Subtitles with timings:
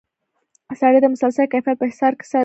[0.79, 2.39] سړی د مسلسل کیفیت په حصار کې ساتي.